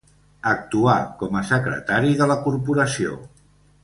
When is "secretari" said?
1.51-2.15